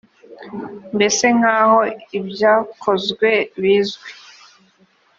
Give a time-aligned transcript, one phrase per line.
[0.95, 1.79] mbese nk aho
[2.17, 3.29] ibyakozwe
[3.61, 4.09] bizwi